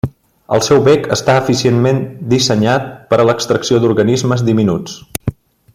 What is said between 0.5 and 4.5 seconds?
El seu bec està eficientment dissenyant per a l'extracció d'organismes